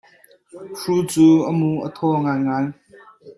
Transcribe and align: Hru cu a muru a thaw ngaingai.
Hru 0.79 0.95
cu 1.11 1.27
a 1.49 1.51
muru 1.57 1.77
a 1.85 1.87
thaw 1.95 2.13
ngaingai. 2.23 2.67